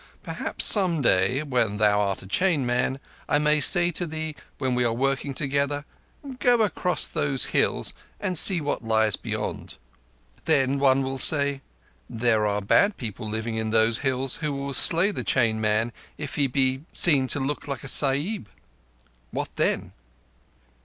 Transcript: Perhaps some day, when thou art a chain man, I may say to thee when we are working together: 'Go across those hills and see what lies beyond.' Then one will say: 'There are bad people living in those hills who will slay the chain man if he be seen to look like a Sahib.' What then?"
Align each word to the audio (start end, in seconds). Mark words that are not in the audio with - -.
Perhaps 0.23 0.65
some 0.65 1.03
day, 1.03 1.43
when 1.43 1.77
thou 1.77 1.99
art 2.01 2.23
a 2.23 2.27
chain 2.27 2.65
man, 2.65 2.99
I 3.29 3.37
may 3.37 3.59
say 3.59 3.91
to 3.91 4.07
thee 4.07 4.35
when 4.57 4.73
we 4.73 4.83
are 4.83 4.91
working 4.91 5.35
together: 5.35 5.85
'Go 6.39 6.61
across 6.63 7.07
those 7.07 7.45
hills 7.53 7.93
and 8.19 8.35
see 8.35 8.61
what 8.61 8.83
lies 8.83 9.15
beyond.' 9.15 9.75
Then 10.45 10.79
one 10.79 11.03
will 11.03 11.19
say: 11.19 11.61
'There 12.09 12.47
are 12.47 12.61
bad 12.61 12.97
people 12.97 13.29
living 13.29 13.57
in 13.57 13.69
those 13.69 13.99
hills 13.99 14.37
who 14.37 14.51
will 14.53 14.73
slay 14.73 15.11
the 15.11 15.23
chain 15.23 15.61
man 15.61 15.93
if 16.17 16.33
he 16.33 16.47
be 16.47 16.81
seen 16.91 17.27
to 17.27 17.39
look 17.39 17.67
like 17.67 17.83
a 17.83 17.87
Sahib.' 17.87 18.49
What 19.29 19.49
then?" 19.55 19.91